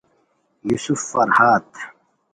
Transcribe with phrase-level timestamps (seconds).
[0.67, 1.65] یوسف فرہادؔ